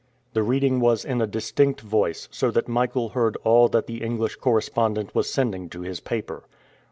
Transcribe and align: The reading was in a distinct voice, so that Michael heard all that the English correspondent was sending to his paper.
The 0.33 0.41
reading 0.41 0.79
was 0.79 1.05
in 1.05 1.21
a 1.21 1.27
distinct 1.27 1.81
voice, 1.81 2.27
so 2.31 2.49
that 2.49 2.67
Michael 2.67 3.09
heard 3.09 3.37
all 3.43 3.67
that 3.69 3.85
the 3.85 4.01
English 4.01 4.37
correspondent 4.37 5.13
was 5.13 5.29
sending 5.31 5.69
to 5.69 5.81
his 5.81 5.99
paper. 5.99 6.45